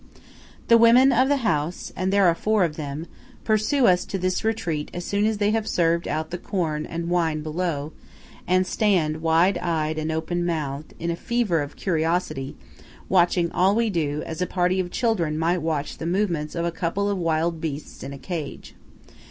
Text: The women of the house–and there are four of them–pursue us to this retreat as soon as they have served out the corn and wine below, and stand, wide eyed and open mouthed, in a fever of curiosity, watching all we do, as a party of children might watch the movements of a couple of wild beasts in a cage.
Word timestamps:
The 0.67 0.79
women 0.79 1.11
of 1.11 1.27
the 1.29 1.45
house–and 1.45 2.11
there 2.11 2.25
are 2.25 2.33
four 2.33 2.63
of 2.63 2.75
them–pursue 2.75 3.85
us 3.85 4.03
to 4.05 4.17
this 4.17 4.43
retreat 4.43 4.89
as 4.95 5.05
soon 5.05 5.27
as 5.27 5.37
they 5.37 5.51
have 5.51 5.67
served 5.67 6.07
out 6.07 6.31
the 6.31 6.39
corn 6.39 6.87
and 6.87 7.07
wine 7.07 7.43
below, 7.43 7.93
and 8.47 8.65
stand, 8.65 9.17
wide 9.21 9.59
eyed 9.59 9.99
and 9.99 10.11
open 10.11 10.43
mouthed, 10.43 10.95
in 10.97 11.11
a 11.11 11.15
fever 11.15 11.61
of 11.61 11.75
curiosity, 11.75 12.55
watching 13.09 13.51
all 13.51 13.75
we 13.75 13.91
do, 13.91 14.23
as 14.25 14.41
a 14.41 14.47
party 14.47 14.79
of 14.79 14.89
children 14.89 15.37
might 15.37 15.59
watch 15.61 15.99
the 15.99 16.07
movements 16.07 16.55
of 16.55 16.65
a 16.65 16.71
couple 16.71 17.07
of 17.07 17.19
wild 17.19 17.61
beasts 17.61 18.01
in 18.01 18.11
a 18.11 18.17
cage. 18.17 18.73